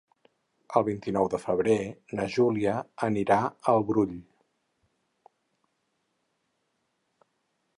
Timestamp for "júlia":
2.35-2.73